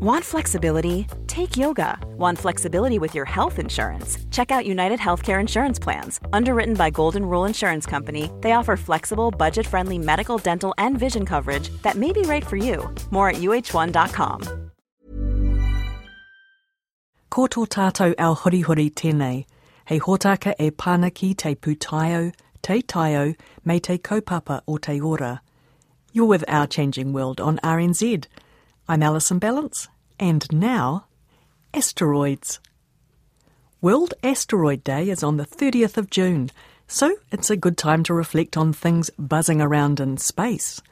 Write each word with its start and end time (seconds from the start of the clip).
Want 0.00 0.24
flexibility? 0.24 1.06
Take 1.26 1.58
yoga. 1.58 1.98
Want 2.16 2.38
flexibility 2.38 2.98
with 2.98 3.14
your 3.14 3.26
health 3.26 3.58
insurance? 3.58 4.16
Check 4.30 4.50
out 4.50 4.64
United 4.64 4.98
Healthcare 4.98 5.38
Insurance 5.38 5.78
Plans. 5.78 6.20
Underwritten 6.32 6.72
by 6.72 6.88
Golden 6.88 7.26
Rule 7.26 7.44
Insurance 7.44 7.84
Company, 7.84 8.30
they 8.40 8.52
offer 8.52 8.78
flexible, 8.78 9.30
budget 9.30 9.66
friendly 9.66 9.98
medical, 9.98 10.38
dental, 10.38 10.72
and 10.78 10.98
vision 10.98 11.26
coverage 11.26 11.68
that 11.82 11.96
may 11.96 12.12
be 12.12 12.22
right 12.22 12.46
for 12.46 12.56
you. 12.56 12.88
More 13.10 13.28
at 13.28 13.42
uh1.com. 13.42 14.70
Ko 17.28 17.46
tō 17.46 17.68
tātou 17.68 18.14
au 18.18 18.34
horihori 18.34 18.90
tēnei, 18.90 19.44
hei 19.84 19.98
hōtaka 20.00 20.54
e 20.58 20.70
pānaki 20.70 21.36
te 21.36 21.54
pūtaiao, 21.54 22.32
te 22.62 22.80
taiao, 22.80 23.36
me 23.66 23.78
te 23.78 23.98
kaupapa 23.98 24.62
o 24.66 24.78
te 24.78 24.98
ora. 24.98 25.42
You're 26.14 26.24
with 26.24 26.44
Our 26.48 26.66
Changing 26.66 27.12
World 27.12 27.38
on 27.38 27.58
RNZ. 27.58 28.24
I'm 28.90 29.04
Alison 29.04 29.38
Ballance, 29.38 29.86
and 30.18 30.52
now, 30.52 31.04
asteroids. 31.72 32.58
World 33.80 34.14
Asteroid 34.24 34.82
Day 34.82 35.10
is 35.10 35.22
on 35.22 35.36
the 35.36 35.46
30th 35.46 35.96
of 35.96 36.10
June, 36.10 36.50
so 36.88 37.14
it's 37.30 37.50
a 37.50 37.56
good 37.56 37.78
time 37.78 38.02
to 38.02 38.14
reflect 38.14 38.56
on 38.56 38.72
things 38.72 39.08
buzzing 39.16 39.60
around 39.60 40.00
in 40.00 40.16
space. 40.16 40.82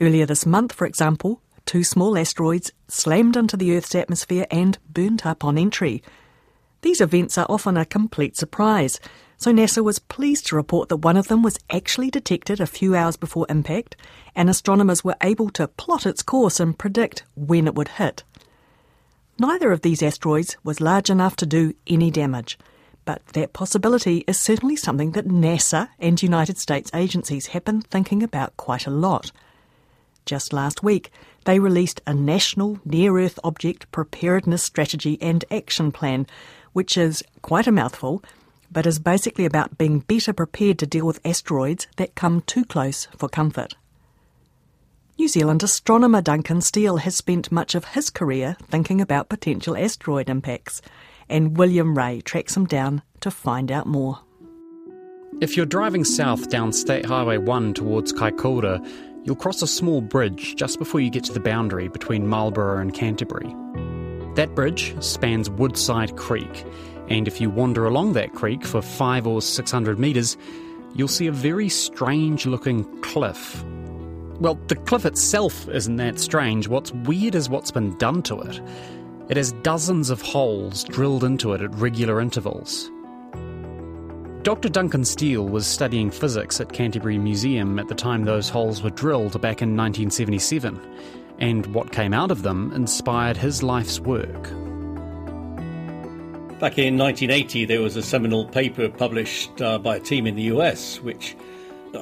Earlier 0.00 0.24
this 0.24 0.46
month, 0.46 0.72
for 0.72 0.86
example, 0.86 1.42
two 1.66 1.84
small 1.84 2.16
asteroids 2.16 2.72
slammed 2.88 3.36
into 3.36 3.58
the 3.58 3.76
Earth's 3.76 3.94
atmosphere 3.94 4.46
and 4.50 4.78
burnt 4.88 5.26
up 5.26 5.44
on 5.44 5.58
entry. 5.58 6.02
These 6.80 7.02
events 7.02 7.36
are 7.36 7.44
often 7.50 7.76
a 7.76 7.84
complete 7.84 8.38
surprise, 8.38 8.98
so 9.40 9.50
NASA 9.50 9.82
was 9.82 9.98
pleased 9.98 10.46
to 10.46 10.54
report 10.54 10.90
that 10.90 10.98
one 10.98 11.16
of 11.16 11.28
them 11.28 11.42
was 11.42 11.58
actually 11.70 12.10
detected 12.10 12.60
a 12.60 12.66
few 12.66 12.94
hours 12.94 13.16
before 13.16 13.46
impact, 13.48 13.96
and 14.36 14.50
astronomers 14.50 15.02
were 15.02 15.16
able 15.22 15.48
to 15.48 15.66
plot 15.66 16.04
its 16.04 16.22
course 16.22 16.60
and 16.60 16.76
predict 16.78 17.24
when 17.34 17.66
it 17.66 17.74
would 17.74 17.88
hit. 17.88 18.22
Neither 19.38 19.72
of 19.72 19.80
these 19.80 20.02
asteroids 20.02 20.58
was 20.62 20.82
large 20.82 21.08
enough 21.08 21.36
to 21.36 21.46
do 21.46 21.72
any 21.86 22.10
damage, 22.10 22.58
but 23.06 23.24
that 23.28 23.54
possibility 23.54 24.24
is 24.26 24.38
certainly 24.38 24.76
something 24.76 25.12
that 25.12 25.26
NASA 25.26 25.88
and 25.98 26.22
United 26.22 26.58
States 26.58 26.90
agencies 26.92 27.46
have 27.46 27.64
been 27.64 27.80
thinking 27.80 28.22
about 28.22 28.54
quite 28.58 28.86
a 28.86 28.90
lot. 28.90 29.32
Just 30.26 30.52
last 30.52 30.82
week, 30.82 31.10
they 31.46 31.58
released 31.58 32.02
a 32.06 32.12
National 32.12 32.78
Near 32.84 33.16
Earth 33.18 33.38
Object 33.42 33.90
Preparedness 33.90 34.62
Strategy 34.62 35.16
and 35.22 35.46
Action 35.50 35.92
Plan, 35.92 36.26
which 36.74 36.98
is 36.98 37.24
quite 37.40 37.66
a 37.66 37.72
mouthful 37.72 38.22
but 38.70 38.86
is 38.86 38.98
basically 38.98 39.44
about 39.44 39.78
being 39.78 40.00
better 40.00 40.32
prepared 40.32 40.78
to 40.78 40.86
deal 40.86 41.06
with 41.06 41.24
asteroids 41.24 41.86
that 41.96 42.14
come 42.14 42.40
too 42.42 42.64
close 42.64 43.06
for 43.16 43.28
comfort. 43.28 43.74
New 45.18 45.28
Zealand 45.28 45.62
astronomer 45.62 46.22
Duncan 46.22 46.62
Steel 46.62 46.96
has 46.98 47.14
spent 47.14 47.52
much 47.52 47.74
of 47.74 47.84
his 47.84 48.08
career 48.08 48.56
thinking 48.62 49.00
about 49.00 49.28
potential 49.28 49.76
asteroid 49.76 50.30
impacts, 50.30 50.80
and 51.28 51.58
William 51.58 51.96
Ray 51.96 52.22
tracks 52.22 52.56
him 52.56 52.64
down 52.64 53.02
to 53.20 53.30
find 53.30 53.70
out 53.70 53.86
more. 53.86 54.20
If 55.40 55.56
you're 55.56 55.66
driving 55.66 56.04
south 56.04 56.48
down 56.48 56.72
State 56.72 57.04
Highway 57.04 57.38
1 57.38 57.74
towards 57.74 58.12
Kaikoura, 58.12 58.82
you'll 59.24 59.36
cross 59.36 59.62
a 59.62 59.66
small 59.66 60.00
bridge 60.00 60.56
just 60.56 60.78
before 60.78 61.00
you 61.00 61.10
get 61.10 61.24
to 61.24 61.32
the 61.32 61.40
boundary 61.40 61.88
between 61.88 62.26
Marlborough 62.26 62.80
and 62.80 62.94
Canterbury. 62.94 63.54
That 64.36 64.54
bridge 64.54 64.94
spans 65.02 65.50
Woodside 65.50 66.16
Creek 66.16 66.64
and 67.10 67.26
if 67.28 67.40
you 67.40 67.50
wander 67.50 67.84
along 67.86 68.14
that 68.14 68.32
creek 68.32 68.64
for 68.64 68.80
five 68.80 69.26
or 69.26 69.42
six 69.42 69.70
hundred 69.70 69.98
metres, 69.98 70.36
you'll 70.94 71.08
see 71.08 71.26
a 71.26 71.32
very 71.32 71.68
strange 71.68 72.46
looking 72.46 72.84
cliff. 73.02 73.62
Well, 74.40 74.54
the 74.68 74.76
cliff 74.76 75.04
itself 75.04 75.68
isn't 75.68 75.96
that 75.96 76.18
strange. 76.18 76.68
What's 76.68 76.92
weird 76.92 77.34
is 77.34 77.50
what's 77.50 77.70
been 77.70 77.96
done 77.98 78.22
to 78.22 78.40
it. 78.40 78.60
It 79.28 79.36
has 79.36 79.52
dozens 79.62 80.08
of 80.08 80.22
holes 80.22 80.84
drilled 80.84 81.24
into 81.24 81.52
it 81.52 81.60
at 81.60 81.74
regular 81.74 82.20
intervals. 82.20 82.90
Dr. 84.42 84.70
Duncan 84.70 85.04
Steel 85.04 85.46
was 85.46 85.66
studying 85.66 86.10
physics 86.10 86.60
at 86.62 86.72
Canterbury 86.72 87.18
Museum 87.18 87.78
at 87.78 87.88
the 87.88 87.94
time 87.94 88.24
those 88.24 88.48
holes 88.48 88.82
were 88.82 88.88
drilled 88.88 89.32
back 89.42 89.60
in 89.60 89.76
1977, 89.76 90.80
and 91.40 91.66
what 91.74 91.92
came 91.92 92.14
out 92.14 92.30
of 92.30 92.42
them 92.42 92.72
inspired 92.72 93.36
his 93.36 93.62
life's 93.62 94.00
work. 94.00 94.48
Back 96.60 96.76
in 96.76 96.98
1980, 96.98 97.64
there 97.64 97.80
was 97.80 97.96
a 97.96 98.02
seminal 98.02 98.44
paper 98.44 98.90
published 98.90 99.62
uh, 99.62 99.78
by 99.78 99.96
a 99.96 99.98
team 99.98 100.26
in 100.26 100.36
the 100.36 100.42
US, 100.42 101.00
which 101.00 101.34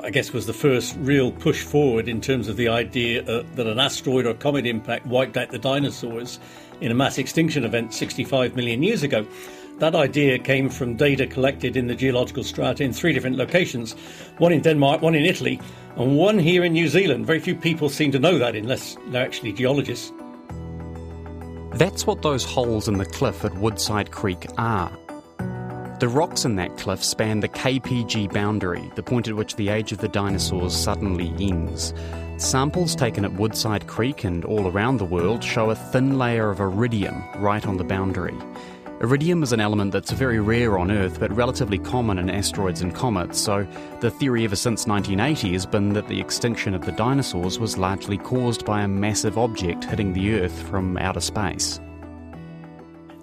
I 0.03 0.11
guess 0.11 0.33
was 0.33 0.47
the 0.47 0.53
first 0.53 0.97
real 0.99 1.31
push 1.31 1.63
forward 1.63 2.09
in 2.09 2.21
terms 2.21 2.49
of 2.49 2.57
the 2.57 2.67
idea 2.67 3.23
uh, 3.23 3.45
that 3.55 3.69
an 3.69 3.79
asteroid 3.79 4.27
or 4.27 4.35
comet 4.35 4.67
impact 4.67 5.07
wiped 5.07 5.37
out 5.37 5.53
the 5.53 5.61
dinosaurs 5.61 6.41
in 6.81 6.91
a 6.91 6.95
mass 6.95 7.19
extinction 7.19 7.63
event 7.63 7.95
65 7.95 8.57
million 8.57 8.83
years 8.83 9.05
ago. 9.05 9.25
That 9.79 9.95
idea 9.95 10.41
came 10.41 10.71
from 10.71 10.97
data 10.97 11.29
collected 11.29 11.77
in 11.77 11.87
the 11.87 11.95
geological 11.95 12.43
strata 12.43 12.83
in 12.83 12.93
three 12.93 13.13
different 13.13 13.37
locations 13.37 13.93
one 14.39 14.53
in 14.53 14.61
Denmark, 14.61 15.03
one 15.03 15.15
in 15.15 15.25
Italy, 15.25 15.61
and 15.95 16.17
one 16.17 16.37
here 16.37 16.65
in 16.65 16.73
New 16.73 16.89
Zealand. 16.89 17.27
Very 17.27 17.39
few 17.39 17.55
people 17.55 17.89
seem 17.89 18.11
to 18.11 18.19
know 18.19 18.39
that 18.39 18.57
unless 18.57 18.97
they're 19.11 19.25
actually 19.25 19.53
geologists. 19.53 20.13
That's 21.79 22.09
what 22.09 22.23
those 22.23 22.45
holes 22.45 22.89
in 22.89 22.99
the 22.99 23.05
cliff 23.05 23.45
at 23.45 23.55
Woodside 23.55 24.11
Creek 24.11 24.47
are. 24.59 24.91
The 26.01 26.09
rocks 26.09 26.45
in 26.45 26.57
that 26.57 26.77
cliff 26.77 27.05
span 27.05 27.39
the 27.39 27.49
KPG 27.49 28.33
boundary, 28.33 28.91
the 28.97 29.03
point 29.05 29.29
at 29.29 29.37
which 29.37 29.55
the 29.55 29.69
age 29.69 29.93
of 29.93 29.99
the 29.99 30.09
dinosaurs 30.09 30.75
suddenly 30.75 31.33
ends. 31.39 31.95
Samples 32.37 32.97
taken 32.97 33.25
at 33.25 33.35
Woodside 33.35 33.87
Creek 33.87 34.25
and 34.25 34.45
all 34.45 34.67
around 34.67 34.97
the 34.97 35.05
world 35.05 35.45
show 35.45 35.71
a 35.71 35.77
thin 35.77 36.19
layer 36.19 36.51
of 36.51 36.59
iridium 36.59 37.23
right 37.37 37.65
on 37.65 37.77
the 37.77 37.85
boundary. 37.85 38.35
Iridium 39.01 39.45
is 39.45 39.53
an 39.53 39.61
element 39.61 39.93
that's 39.93 40.11
very 40.11 40.41
rare 40.41 40.77
on 40.77 40.91
Earth 40.91 41.21
but 41.21 41.31
relatively 41.31 41.79
common 41.79 42.19
in 42.19 42.29
asteroids 42.29 42.83
and 42.83 42.93
comets, 42.93 43.39
so 43.39 43.65
the 44.01 44.11
theory 44.11 44.43
ever 44.45 44.57
since 44.57 44.89
1980 44.89 45.53
has 45.53 45.65
been 45.65 45.93
that 45.93 46.09
the 46.09 46.21
extinction 46.21 46.75
of 46.75 46.85
the 46.85 46.91
dinosaurs 46.91 47.61
was 47.61 47.79
largely 47.79 48.19
caused 48.19 48.65
by 48.65 48.83
a 48.83 48.89
massive 48.89 49.39
object 49.39 49.85
hitting 49.85 50.15
the 50.15 50.41
Earth 50.41 50.63
from 50.69 50.99
outer 50.99 51.21
space. 51.21 51.79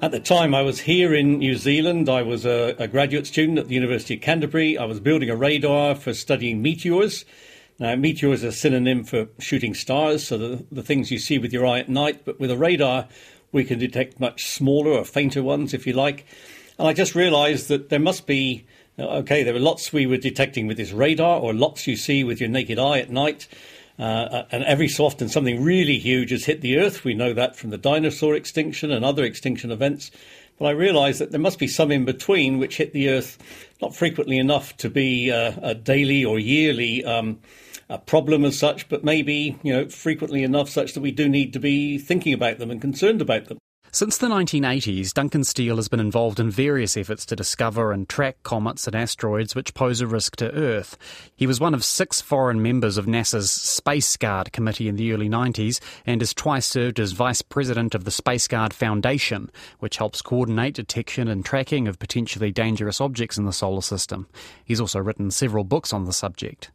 At 0.02 0.12
the 0.12 0.20
time 0.22 0.56
I 0.56 0.62
was 0.62 0.80
here 0.80 1.14
in 1.14 1.40
New 1.40 1.56
Zealand, 1.56 2.08
I 2.08 2.22
was 2.22 2.46
a, 2.46 2.74
a 2.80 2.88
graduate 2.88 3.28
student 3.28 3.60
at 3.60 3.68
the 3.68 3.76
University 3.76 4.14
of 4.16 4.22
Canterbury. 4.22 4.78
I 4.78 4.86
was 4.86 5.02
building 5.02 5.30
a 5.30 5.36
radar 5.36 5.94
for 5.96 6.14
studying 6.14 6.62
meteors. 6.62 7.26
Now, 7.80 7.94
meteor 7.98 8.32
is 8.32 8.44
a 8.44 8.54
synonym 8.54 9.04
for 9.04 9.28
shooting 9.40 9.74
stars, 9.74 10.26
so 10.26 10.38
the, 10.38 10.66
the 10.72 10.84
things 10.84 11.12
you 11.12 11.20
see 11.20 11.38
with 11.38 11.52
your 11.52 11.66
eye 11.66 11.80
at 11.80 11.90
night, 11.90 12.24
but 12.24 12.40
with 12.40 12.50
a 12.50 12.56
radar, 12.56 13.10
we 13.56 13.64
can 13.64 13.80
detect 13.80 14.20
much 14.20 14.46
smaller 14.46 14.92
or 14.92 15.06
fainter 15.06 15.42
ones, 15.42 15.74
if 15.74 15.88
you 15.88 15.94
like. 15.94 16.26
And 16.78 16.88
I 16.88 16.94
just 16.94 17.16
realized 17.16 17.70
that 17.70 17.88
there 17.88 18.02
must 18.02 18.28
be, 18.28 18.66
okay, 19.00 19.44
there 19.44 19.56
are 19.56 19.60
lots 19.60 19.94
we 19.94 20.06
were 20.06 20.18
detecting 20.18 20.68
with 20.68 20.76
this 20.76 20.92
radar, 20.92 21.40
or 21.40 21.54
lots 21.54 21.88
you 21.88 21.96
see 21.96 22.24
with 22.26 22.42
your 22.42 22.50
naked 22.50 22.78
eye 22.78 23.00
at 23.00 23.10
night. 23.10 23.48
Uh, 23.98 24.44
and 24.52 24.66
every 24.66 24.90
so 24.90 25.06
often 25.06 25.30
something 25.30 25.64
really 25.64 25.98
huge 25.98 26.32
has 26.32 26.44
hit 26.44 26.60
the 26.60 26.78
Earth. 26.78 27.06
We 27.06 27.14
know 27.14 27.32
that 27.32 27.56
from 27.56 27.70
the 27.70 27.78
dinosaur 27.78 28.36
extinction 28.36 28.92
and 28.92 29.06
other 29.06 29.24
extinction 29.24 29.72
events. 29.72 30.12
But 30.60 30.66
I 30.66 30.72
realised 30.72 31.22
that 31.22 31.32
there 31.32 31.40
must 31.40 31.58
be 31.58 31.68
some 31.70 31.94
in 31.94 32.04
between 32.04 32.60
which 32.60 32.76
hit 32.76 32.92
the 32.92 33.10
Earth 33.10 33.38
not 33.82 33.96
frequently 33.96 34.38
enough 34.38 34.76
to 34.78 34.90
be 34.90 35.32
uh, 35.32 35.54
a 35.62 35.76
daily 35.76 36.26
or 36.26 36.40
yearly 36.40 37.06
um, 37.06 37.40
a 37.90 37.98
problem 37.98 38.46
as 38.46 38.58
such, 38.58 38.90
but 38.90 39.04
maybe, 39.04 39.58
you 39.64 39.74
know, 39.74 39.88
frequently 39.90 40.44
enough 40.44 40.70
such 40.70 40.94
that 40.94 41.02
we 41.02 41.12
do 41.12 41.30
need 41.30 41.54
to 41.54 41.60
be 41.60 41.98
thinking 41.98 42.34
about 42.34 42.58
them 42.58 42.72
and 42.72 42.82
concerned 42.82 43.22
about 43.22 43.46
them. 43.46 43.58
Since 43.96 44.18
the 44.18 44.28
1980s, 44.28 45.14
Duncan 45.14 45.46
Steel 45.46 45.78
has 45.78 45.88
been 45.88 46.02
involved 46.02 46.38
in 46.38 46.52
various 46.52 46.98
efforts 46.98 47.26
to 47.28 47.36
discover 47.38 47.94
and 47.94 48.10
track 48.10 48.44
comets 48.44 48.88
and 48.88 48.96
asteroids 48.96 49.56
which 49.56 49.74
pose 49.74 50.02
a 50.02 50.08
risk 50.08 50.36
to 50.36 50.52
Earth. 50.52 50.98
He 51.34 51.48
was 51.48 51.62
one 51.62 51.74
of 51.74 51.86
six 51.86 52.20
foreign 52.20 52.62
members 52.62 52.98
of 52.98 53.06
NASA's 53.06 53.50
Spaceguard 53.50 54.52
Committee 54.52 54.90
in 54.90 54.98
the 54.98 55.14
early 55.14 55.30
90s 55.30 55.80
and 56.06 56.20
has 56.20 56.34
twice 56.34 56.66
served 56.66 57.00
as 57.00 57.14
vice 57.14 57.42
president 57.42 57.96
of 57.96 58.04
the 58.04 58.12
Spaceguard 58.12 58.74
Foundation, 58.74 59.50
which 59.80 59.96
helps 59.96 60.22
coordinate 60.22 60.74
detection 60.74 61.30
and 61.30 61.46
tracking 61.46 61.88
of 61.88 61.98
potentially 61.98 62.52
dangerous 62.52 63.00
objects 63.00 63.38
in 63.38 63.46
the 63.46 63.54
solar 63.54 63.82
system. 63.82 64.28
He's 64.66 64.82
also 64.82 65.00
written 65.00 65.32
several 65.32 65.64
books 65.64 65.94
on 65.94 66.04
the 66.04 66.12
subject. 66.12 66.70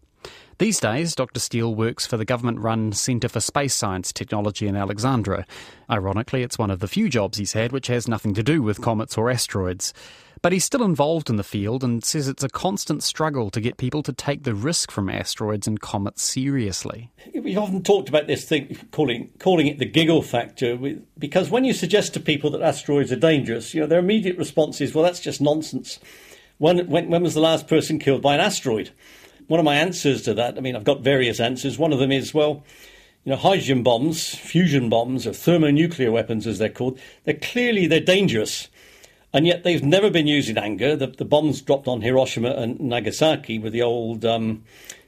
These 0.61 0.79
days, 0.79 1.15
Dr. 1.15 1.41
Steel 1.41 1.75
works 1.75 2.07
for 2.07 2.19
the 2.19 2.27
government 2.27 2.59
run 2.59 2.93
Centre 2.93 3.31
for 3.31 3.41
Space 3.41 3.75
Science 3.75 4.13
Technology 4.13 4.69
in 4.69 4.77
Alexandra. 4.77 5.47
Ironically, 5.89 6.43
it's 6.43 6.59
one 6.59 6.71
of 6.71 6.81
the 6.81 6.87
few 6.87 7.09
jobs 7.09 7.39
he's 7.39 7.55
had 7.55 7.73
which 7.73 7.87
has 7.87 8.07
nothing 8.07 8.35
to 8.35 8.43
do 8.43 8.63
with 8.63 8.83
comets 8.83 9.17
or 9.17 9.31
asteroids. 9.31 9.95
But 10.43 10.53
he's 10.53 10.67
still 10.67 10.83
involved 10.83 11.31
in 11.31 11.37
the 11.37 11.43
field 11.43 11.83
and 11.83 12.05
says 12.05 12.29
it's 12.29 12.45
a 12.45 12.49
constant 12.51 13.03
struggle 13.03 13.49
to 13.49 13.61
get 13.63 13.79
people 13.79 14.03
to 14.03 14.13
take 14.13 14.43
the 14.43 14.55
risk 14.55 14.91
from 14.91 15.09
asteroids 15.09 15.67
and 15.67 15.81
comets 15.81 16.23
seriously. 16.23 17.11
We've 17.35 17.57
often 17.57 17.83
talked 17.83 18.11
about 18.11 18.27
this 18.27 18.45
thing, 18.45 18.77
calling, 18.91 19.31
calling 19.39 19.67
it 19.67 19.79
the 19.79 19.87
giggle 19.87 20.21
factor, 20.21 20.77
because 21.19 21.49
when 21.49 21.65
you 21.65 21.73
suggest 21.73 22.13
to 22.13 22.21
people 22.21 22.51
that 22.51 22.61
asteroids 22.61 23.11
are 23.11 23.17
dangerous, 23.17 23.73
you 23.73 23.81
know, 23.81 23.87
their 23.87 23.99
immediate 23.99 24.37
response 24.37 24.83
is, 24.83 24.95
well, 24.95 25.05
that's 25.05 25.21
just 25.21 25.41
nonsense. 25.41 25.99
When, 26.59 26.87
when, 26.91 27.09
when 27.09 27.23
was 27.23 27.33
the 27.33 27.41
last 27.41 27.67
person 27.67 27.99
killed 27.99 28.21
by 28.21 28.35
an 28.35 28.41
asteroid? 28.41 28.91
One 29.51 29.59
of 29.59 29.65
my 29.65 29.75
answers 29.75 30.23
to 30.23 30.35
that, 30.35 30.57
I 30.57 30.61
mean, 30.61 30.77
I've 30.77 30.85
got 30.85 31.01
various 31.01 31.41
answers. 31.41 31.77
One 31.77 31.93
of 31.93 31.99
them 31.99 32.13
is, 32.13 32.33
well, 32.33 32.63
you 33.25 33.31
know, 33.31 33.37
hydrogen 33.37 33.83
bombs, 33.83 34.33
fusion 34.33 34.89
bombs, 34.89 35.27
or 35.27 35.33
thermonuclear 35.33 36.13
weapons 36.13 36.47
as 36.47 36.61
they're 36.61 36.69
called, 36.69 37.01
they're 37.25 37.35
clearly 37.35 37.89
they're 37.89 37.99
dangerous. 37.99 38.69
And 39.33 39.49
yet 39.49 39.65
they've 39.65 39.83
never 39.83 40.09
been 40.09 40.29
used 40.29 40.49
in 40.49 40.57
anger. 40.57 40.95
The, 40.95 41.09
the 41.09 41.25
bombs 41.25 41.63
dropped 41.63 41.89
on 41.89 42.01
Hiroshima 42.01 42.51
and 42.51 42.79
Nagasaki 42.79 43.59
were 43.59 43.71
the 43.71 43.83
old, 43.83 44.25
um, 44.25 44.63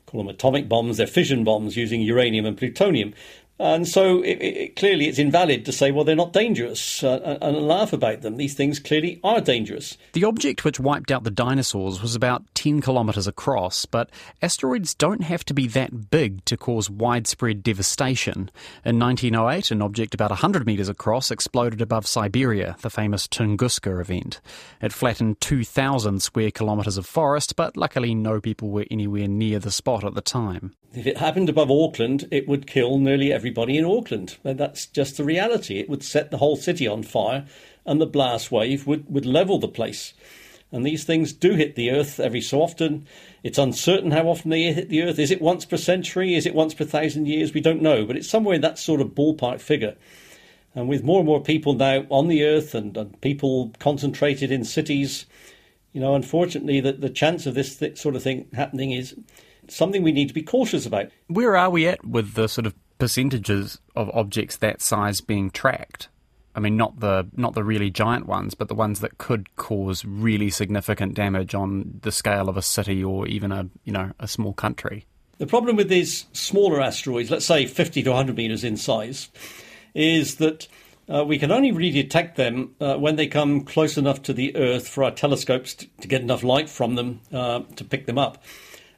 call 0.06 0.20
them 0.20 0.28
atomic 0.28 0.68
bombs, 0.68 0.96
they're 0.96 1.06
fission 1.06 1.44
bombs 1.44 1.76
using 1.76 2.02
uranium 2.02 2.44
and 2.44 2.58
plutonium. 2.58 3.14
And 3.62 3.86
so 3.86 4.22
it, 4.22 4.42
it, 4.42 4.76
clearly 4.76 5.06
it's 5.06 5.20
invalid 5.20 5.64
to 5.66 5.72
say, 5.72 5.92
well, 5.92 6.02
they're 6.02 6.16
not 6.16 6.32
dangerous 6.32 7.04
uh, 7.04 7.38
and 7.40 7.56
laugh 7.58 7.92
about 7.92 8.22
them. 8.22 8.36
These 8.36 8.54
things 8.54 8.80
clearly 8.80 9.20
are 9.22 9.40
dangerous. 9.40 9.96
The 10.14 10.24
object 10.24 10.64
which 10.64 10.80
wiped 10.80 11.12
out 11.12 11.22
the 11.22 11.30
dinosaurs 11.30 12.02
was 12.02 12.16
about 12.16 12.42
10 12.56 12.80
kilometres 12.80 13.28
across, 13.28 13.86
but 13.86 14.10
asteroids 14.42 14.94
don't 14.94 15.22
have 15.22 15.44
to 15.44 15.54
be 15.54 15.68
that 15.68 16.10
big 16.10 16.44
to 16.46 16.56
cause 16.56 16.90
widespread 16.90 17.62
devastation. 17.62 18.50
In 18.84 18.98
1908, 18.98 19.70
an 19.70 19.80
object 19.80 20.12
about 20.12 20.30
100 20.30 20.66
metres 20.66 20.88
across 20.88 21.30
exploded 21.30 21.80
above 21.80 22.04
Siberia, 22.04 22.74
the 22.80 22.90
famous 22.90 23.28
Tunguska 23.28 24.00
event. 24.00 24.40
It 24.80 24.92
flattened 24.92 25.40
2,000 25.40 26.20
square 26.20 26.50
kilometres 26.50 26.96
of 26.96 27.06
forest, 27.06 27.54
but 27.54 27.76
luckily 27.76 28.12
no 28.12 28.40
people 28.40 28.70
were 28.70 28.86
anywhere 28.90 29.28
near 29.28 29.60
the 29.60 29.70
spot 29.70 30.02
at 30.02 30.14
the 30.14 30.20
time. 30.20 30.74
If 30.94 31.06
it 31.06 31.16
happened 31.16 31.48
above 31.48 31.70
Auckland, 31.70 32.28
it 32.30 32.46
would 32.46 32.66
kill 32.66 32.98
nearly 32.98 33.32
everybody 33.52 33.76
in 33.76 33.84
Auckland. 33.84 34.38
And 34.44 34.58
that's 34.58 34.86
just 34.86 35.18
the 35.18 35.24
reality. 35.24 35.78
It 35.78 35.90
would 35.90 36.02
set 36.02 36.30
the 36.30 36.38
whole 36.38 36.56
city 36.56 36.86
on 36.86 37.02
fire, 37.02 37.44
and 37.84 38.00
the 38.00 38.06
blast 38.06 38.50
wave 38.50 38.86
would, 38.86 39.12
would 39.12 39.26
level 39.26 39.58
the 39.58 39.68
place. 39.68 40.14
And 40.70 40.86
these 40.86 41.04
things 41.04 41.34
do 41.34 41.52
hit 41.52 41.74
the 41.74 41.90
Earth 41.90 42.18
every 42.18 42.40
so 42.40 42.62
often. 42.62 43.06
It's 43.42 43.58
uncertain 43.58 44.10
how 44.10 44.26
often 44.26 44.50
they 44.50 44.72
hit 44.72 44.88
the 44.88 45.02
Earth. 45.02 45.18
Is 45.18 45.30
it 45.30 45.42
once 45.42 45.66
per 45.66 45.76
century? 45.76 46.34
Is 46.34 46.46
it 46.46 46.54
once 46.54 46.72
per 46.72 46.86
thousand 46.86 47.28
years? 47.28 47.52
We 47.52 47.60
don't 47.60 47.82
know, 47.82 48.06
but 48.06 48.16
it's 48.16 48.28
somewhere 48.28 48.54
in 48.54 48.62
that 48.62 48.78
sort 48.78 49.02
of 49.02 49.08
ballpark 49.08 49.60
figure. 49.60 49.96
And 50.74 50.88
with 50.88 51.04
more 51.04 51.18
and 51.18 51.26
more 51.26 51.42
people 51.42 51.74
now 51.74 52.06
on 52.08 52.28
the 52.28 52.44
Earth 52.44 52.74
and, 52.74 52.96
and 52.96 53.20
people 53.20 53.74
concentrated 53.80 54.50
in 54.50 54.64
cities, 54.64 55.26
you 55.92 56.00
know, 56.00 56.14
unfortunately, 56.14 56.80
the, 56.80 56.92
the 56.92 57.10
chance 57.10 57.44
of 57.44 57.54
this 57.54 57.76
th- 57.76 57.98
sort 57.98 58.16
of 58.16 58.22
thing 58.22 58.46
happening 58.54 58.92
is 58.92 59.14
something 59.68 60.02
we 60.02 60.12
need 60.12 60.28
to 60.28 60.34
be 60.34 60.42
cautious 60.42 60.86
about. 60.86 61.10
Where 61.26 61.54
are 61.54 61.68
we 61.68 61.86
at 61.86 62.02
with 62.02 62.32
the 62.32 62.48
sort 62.48 62.66
of 62.66 62.74
percentages 63.02 63.80
of 63.96 64.08
objects 64.14 64.58
that 64.58 64.80
size 64.80 65.20
being 65.20 65.50
tracked? 65.50 66.08
I 66.54 66.60
mean, 66.60 66.76
not 66.76 67.00
the 67.00 67.26
not 67.36 67.54
the 67.54 67.64
really 67.64 67.90
giant 67.90 68.26
ones, 68.26 68.54
but 68.54 68.68
the 68.68 68.76
ones 68.76 69.00
that 69.00 69.18
could 69.18 69.56
cause 69.56 70.04
really 70.04 70.50
significant 70.50 71.14
damage 71.14 71.52
on 71.52 71.98
the 72.02 72.12
scale 72.12 72.48
of 72.48 72.56
a 72.56 72.62
city 72.62 73.02
or 73.02 73.26
even 73.26 73.50
a 73.50 73.68
you 73.82 73.92
know 73.92 74.12
a 74.20 74.28
small 74.28 74.52
country. 74.52 75.04
The 75.38 75.48
problem 75.48 75.74
with 75.74 75.88
these 75.88 76.26
smaller 76.32 76.80
asteroids, 76.80 77.28
let's 77.28 77.44
say 77.44 77.66
50 77.66 78.04
to 78.04 78.10
100 78.10 78.36
meters 78.36 78.62
in 78.62 78.76
size, 78.76 79.30
is 79.94 80.36
that 80.36 80.68
uh, 81.12 81.24
we 81.24 81.40
can 81.40 81.50
only 81.50 81.72
really 81.72 81.90
detect 81.90 82.36
them 82.36 82.76
uh, 82.80 82.94
when 82.98 83.16
they 83.16 83.26
come 83.26 83.62
close 83.62 83.98
enough 83.98 84.22
to 84.22 84.32
the 84.32 84.54
Earth 84.54 84.86
for 84.86 85.02
our 85.02 85.10
telescopes 85.10 85.74
to, 85.74 85.88
to 86.02 86.06
get 86.06 86.20
enough 86.20 86.44
light 86.44 86.70
from 86.70 86.94
them 86.94 87.20
uh, 87.32 87.62
to 87.74 87.82
pick 87.82 88.06
them 88.06 88.18
up 88.18 88.44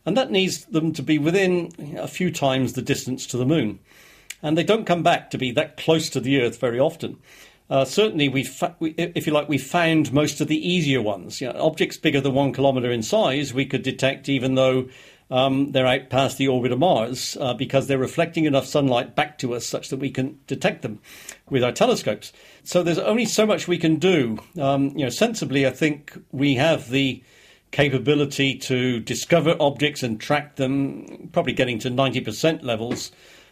and 0.06 0.16
that 0.16 0.30
needs 0.30 0.64
them 0.66 0.92
to 0.92 1.02
be 1.02 1.18
within 1.18 1.96
a 1.98 2.08
few 2.08 2.30
times 2.30 2.72
the 2.72 2.82
distance 2.82 3.26
to 3.26 3.36
the 3.36 3.46
moon. 3.46 3.78
And 4.42 4.58
they 4.58 4.64
don't 4.64 4.84
come 4.84 5.02
back 5.02 5.30
to 5.30 5.38
be 5.38 5.52
that 5.52 5.76
close 5.76 6.10
to 6.10 6.20
the 6.20 6.40
Earth 6.40 6.60
very 6.60 6.78
often. 6.78 7.18
Uh, 7.70 7.84
certainly, 7.84 8.28
we, 8.28 8.44
fa- 8.44 8.76
we, 8.78 8.90
if 8.90 9.26
you 9.26 9.32
like, 9.32 9.48
we 9.48 9.56
found 9.56 10.12
most 10.12 10.40
of 10.40 10.48
the 10.48 10.68
easier 10.68 11.00
ones. 11.00 11.40
You 11.40 11.50
know, 11.50 11.64
objects 11.64 11.96
bigger 11.96 12.20
than 12.20 12.34
one 12.34 12.52
kilometre 12.52 12.90
in 12.90 13.02
size, 13.02 13.54
we 13.54 13.64
could 13.64 13.82
detect 13.82 14.28
even 14.28 14.54
though 14.54 14.88
um, 15.30 15.72
they're 15.72 15.86
out 15.86 16.10
past 16.10 16.36
the 16.36 16.48
orbit 16.48 16.72
of 16.72 16.78
Mars 16.78 17.38
uh, 17.40 17.54
because 17.54 17.86
they're 17.86 17.96
reflecting 17.96 18.44
enough 18.44 18.66
sunlight 18.66 19.14
back 19.14 19.38
to 19.38 19.54
us 19.54 19.64
such 19.64 19.88
that 19.88 19.98
we 19.98 20.10
can 20.10 20.38
detect 20.46 20.82
them 20.82 21.00
with 21.48 21.64
our 21.64 21.72
telescopes. 21.72 22.32
So 22.62 22.82
there's 22.82 22.98
only 22.98 23.24
so 23.24 23.46
much 23.46 23.66
we 23.66 23.78
can 23.78 23.96
do. 23.96 24.38
Um, 24.60 24.90
you 24.90 25.04
know, 25.04 25.10
sensibly, 25.10 25.66
I 25.66 25.70
think 25.70 26.18
we 26.30 26.56
have 26.56 26.90
the 26.90 27.22
capability 27.74 28.54
to 28.54 29.00
discover 29.00 29.56
objects 29.58 30.04
and 30.04 30.20
track 30.20 30.54
them, 30.54 31.28
probably 31.32 31.52
getting 31.52 31.80
to 31.80 31.90
90% 31.90 32.62
levels 32.62 33.10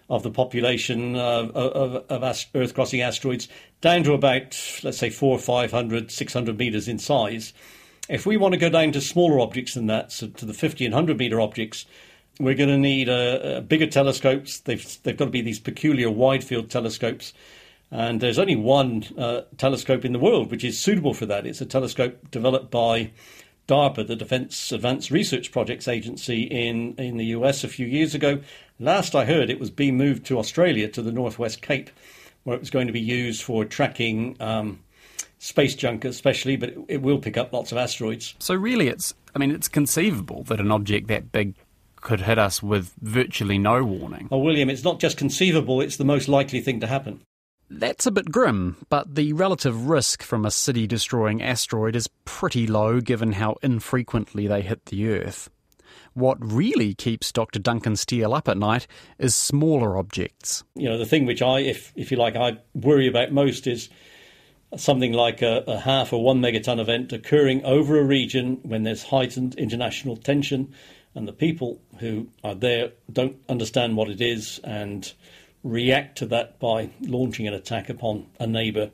of 0.08 0.22
the 0.22 0.30
population 0.30 1.16
uh, 1.16 1.48
of, 1.52 2.04
of 2.08 2.46
Earth 2.54 2.72
crossing 2.72 3.00
asteroids, 3.00 3.48
down 3.80 4.04
to 4.04 4.12
about, 4.12 4.56
let's 4.84 4.98
say, 4.98 5.10
four, 5.10 5.40
500, 5.40 6.12
600 6.12 6.56
meters 6.56 6.86
in 6.86 7.00
size. 7.00 7.52
If 8.08 8.24
we 8.24 8.36
want 8.36 8.54
to 8.54 8.60
go 8.60 8.68
down 8.68 8.92
to 8.92 9.00
smaller 9.00 9.40
objects 9.40 9.74
than 9.74 9.88
that, 9.88 10.12
so 10.12 10.28
to 10.28 10.46
the 10.46 10.54
50 10.54 10.84
and 10.84 10.94
100 10.94 11.18
meter 11.18 11.40
objects, 11.40 11.84
we're 12.38 12.54
going 12.54 12.68
to 12.68 12.78
need 12.78 13.08
uh, 13.08 13.60
bigger 13.62 13.88
telescopes. 13.88 14.60
They've, 14.60 15.02
they've 15.02 15.16
got 15.16 15.24
to 15.24 15.30
be 15.32 15.42
these 15.42 15.58
peculiar 15.58 16.12
wide 16.12 16.44
field 16.44 16.70
telescopes. 16.70 17.32
And 17.90 18.20
there's 18.20 18.38
only 18.38 18.56
one 18.56 19.04
uh, 19.18 19.42
telescope 19.58 20.04
in 20.04 20.12
the 20.12 20.20
world 20.20 20.52
which 20.52 20.62
is 20.64 20.78
suitable 20.78 21.12
for 21.12 21.26
that. 21.26 21.44
It's 21.44 21.60
a 21.60 21.66
telescope 21.66 22.30
developed 22.30 22.70
by 22.70 23.10
DARPA, 23.72 24.06
the 24.06 24.16
Defense 24.16 24.70
Advanced 24.70 25.10
Research 25.10 25.50
Projects 25.50 25.88
Agency 25.88 26.42
in, 26.42 26.94
in 26.98 27.16
the 27.16 27.24
US 27.36 27.64
a 27.64 27.68
few 27.68 27.86
years 27.86 28.14
ago. 28.14 28.40
Last 28.78 29.14
I 29.14 29.24
heard, 29.24 29.48
it 29.48 29.58
was 29.58 29.70
being 29.70 29.96
moved 29.96 30.26
to 30.26 30.38
Australia, 30.38 30.88
to 30.88 31.00
the 31.00 31.10
Northwest 31.10 31.62
Cape, 31.62 31.88
where 32.44 32.54
it 32.54 32.60
was 32.60 32.68
going 32.68 32.86
to 32.86 32.92
be 32.92 33.00
used 33.00 33.42
for 33.42 33.64
tracking 33.64 34.36
um, 34.40 34.80
space 35.38 35.74
junk, 35.74 36.04
especially, 36.04 36.56
but 36.56 36.68
it, 36.68 36.78
it 36.88 37.02
will 37.02 37.18
pick 37.18 37.38
up 37.38 37.50
lots 37.50 37.72
of 37.72 37.78
asteroids. 37.78 38.34
So, 38.40 38.54
really, 38.54 38.88
it's, 38.88 39.14
I 39.34 39.38
mean, 39.38 39.50
it's 39.50 39.68
conceivable 39.68 40.42
that 40.44 40.60
an 40.60 40.70
object 40.70 41.08
that 41.08 41.32
big 41.32 41.54
could 42.02 42.20
hit 42.20 42.38
us 42.38 42.62
with 42.62 42.92
virtually 43.00 43.56
no 43.56 43.82
warning. 43.82 44.28
Oh, 44.30 44.38
William, 44.38 44.68
it's 44.68 44.84
not 44.84 45.00
just 45.00 45.16
conceivable, 45.16 45.80
it's 45.80 45.96
the 45.96 46.04
most 46.04 46.28
likely 46.28 46.60
thing 46.60 46.80
to 46.80 46.86
happen. 46.86 47.22
That's 47.74 48.04
a 48.04 48.10
bit 48.10 48.30
grim, 48.30 48.76
but 48.90 49.14
the 49.14 49.32
relative 49.32 49.88
risk 49.88 50.22
from 50.22 50.44
a 50.44 50.50
city 50.50 50.86
destroying 50.86 51.42
asteroid 51.42 51.96
is 51.96 52.08
pretty 52.26 52.66
low 52.66 53.00
given 53.00 53.32
how 53.32 53.56
infrequently 53.62 54.46
they 54.46 54.60
hit 54.60 54.86
the 54.86 55.08
Earth. 55.08 55.48
What 56.12 56.36
really 56.40 56.92
keeps 56.92 57.32
Dr. 57.32 57.58
Duncan 57.58 57.96
Steel 57.96 58.34
up 58.34 58.46
at 58.46 58.58
night 58.58 58.86
is 59.18 59.34
smaller 59.34 59.96
objects. 59.96 60.64
You 60.74 60.90
know, 60.90 60.98
the 60.98 61.06
thing 61.06 61.24
which 61.24 61.40
I, 61.40 61.60
if, 61.60 61.94
if 61.96 62.10
you 62.10 62.18
like, 62.18 62.36
I 62.36 62.58
worry 62.74 63.08
about 63.08 63.32
most 63.32 63.66
is 63.66 63.88
something 64.76 65.14
like 65.14 65.40
a, 65.40 65.64
a 65.66 65.78
half 65.78 66.12
or 66.12 66.22
one 66.22 66.42
megaton 66.42 66.78
event 66.78 67.12
occurring 67.14 67.64
over 67.64 67.98
a 67.98 68.04
region 68.04 68.58
when 68.64 68.82
there's 68.82 69.04
heightened 69.04 69.54
international 69.54 70.18
tension 70.18 70.74
and 71.14 71.26
the 71.26 71.32
people 71.32 71.80
who 72.00 72.28
are 72.44 72.54
there 72.54 72.92
don't 73.10 73.36
understand 73.48 73.96
what 73.96 74.10
it 74.10 74.20
is 74.20 74.60
and 74.62 75.14
react 75.64 76.18
to 76.18 76.26
that 76.26 76.58
by 76.58 76.90
launching 77.00 77.46
an 77.46 77.54
attack 77.54 77.88
upon 77.88 78.26
a 78.38 78.46
neighbour, 78.46 78.90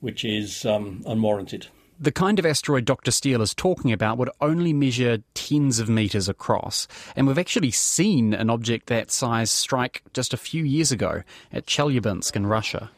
which 0.00 0.24
is 0.24 0.64
um, 0.64 1.02
unwarranted. 1.06 1.66
The 1.98 2.12
kind 2.12 2.38
of 2.38 2.46
asteroid 2.46 2.84
Dr. 2.84 3.12
Steel 3.12 3.40
is 3.42 3.54
talking 3.54 3.92
about 3.92 4.18
would 4.18 4.30
only 4.40 4.72
measure 4.72 5.18
tens 5.34 5.78
of 5.78 5.88
metres 5.88 6.28
across, 6.28 6.88
and 7.14 7.26
we've 7.26 7.38
actually 7.38 7.70
seen 7.70 8.34
an 8.34 8.50
object 8.50 8.88
that 8.88 9.12
size 9.12 9.50
strike 9.50 10.02
just 10.12 10.34
a 10.34 10.36
few 10.36 10.64
years 10.64 10.90
ago 10.90 11.22
at 11.52 11.66
Chelyabinsk 11.66 12.34
in 12.34 12.46
Russia. 12.46 12.90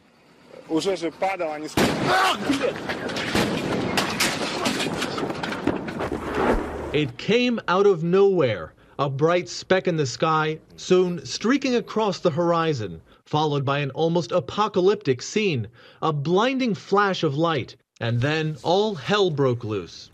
It 6.93 7.17
came 7.17 7.59
out 7.67 7.85
of 7.85 8.03
nowhere 8.03 8.73
a 8.97 9.09
bright 9.09 9.49
speck 9.49 9.87
in 9.87 9.97
the 9.97 10.05
sky, 10.05 10.59
soon 10.75 11.25
streaking 11.25 11.75
across 11.75 12.19
the 12.19 12.31
horizon, 12.31 13.01
followed 13.25 13.65
by 13.65 13.79
an 13.79 13.91
almost 13.91 14.31
apocalyptic 14.31 15.21
scene, 15.21 15.67
a 16.01 16.13
blinding 16.13 16.73
flash 16.73 17.23
of 17.23 17.35
light, 17.35 17.75
and 17.99 18.21
then 18.21 18.57
all 18.63 18.95
hell 18.95 19.29
broke 19.29 19.63
loose. 19.63 20.09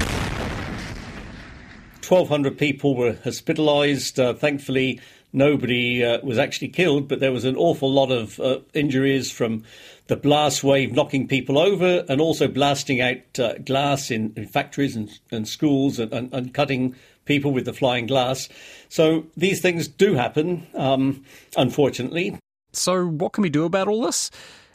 1,200 2.08 2.58
people 2.58 2.96
were 2.96 3.18
hospitalized. 3.24 4.20
Uh, 4.20 4.34
thankfully, 4.34 5.00
nobody 5.32 6.04
uh, 6.04 6.20
was 6.24 6.38
actually 6.38 6.68
killed, 6.68 7.08
but 7.08 7.20
there 7.20 7.32
was 7.32 7.46
an 7.46 7.56
awful 7.56 7.92
lot 7.92 8.12
of 8.12 8.40
uh, 8.40 8.60
injuries 8.74 9.32
from 9.32 9.64
the 10.08 10.18
blast 10.18 10.64
wave 10.64 10.92
knocking 10.92 11.28
people 11.28 11.58
over 11.58 12.04
and 12.10 12.20
also 12.20 12.48
blasting 12.48 13.00
out 13.00 13.40
uh, 13.40 13.54
glass 13.60 14.12
in, 14.12 14.34
in, 14.36 14.46
factories 14.46 14.96
and, 14.96 15.10
and 15.32 15.48
schools 15.48 16.00
and, 16.00 16.12
and, 16.12 16.34
and, 16.34 16.54
cutting 16.54 16.96
people 17.32 17.54
with 17.54 17.64
the 17.64 17.72
flying 17.72 18.08
glass. 18.08 18.50
So 18.90 19.26
these 19.38 19.62
things 19.62 19.88
do 19.88 20.16
happen, 20.16 20.68
um, 20.76 21.24
unfortunately. 21.56 22.38
So, 22.74 23.06
what 23.06 23.32
can 23.32 23.42
we 23.42 23.50
do 23.50 23.64
about 23.64 23.88
all 23.88 24.02
this? 24.02 24.30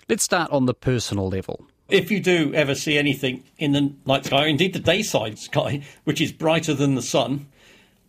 Let's 0.08 0.24
start 0.24 0.50
on 0.50 0.64
the 0.64 0.72
personal 0.72 1.28
level. 1.28 1.66
If 1.90 2.10
you 2.10 2.18
do 2.18 2.54
ever 2.54 2.74
see 2.74 2.96
anything 2.96 3.44
in 3.58 3.72
the 3.72 3.92
night 4.06 4.24
sky, 4.24 4.44
or 4.44 4.46
indeed 4.46 4.72
the 4.72 4.78
dayside 4.78 5.38
sky, 5.38 5.82
which 6.04 6.20
is 6.20 6.32
brighter 6.32 6.72
than 6.72 6.94
the 6.94 7.02
sun, 7.02 7.46